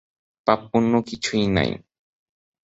পাপপুণ্য 0.47 0.93
কিছুই 1.07 1.45
নাই। 1.47 1.71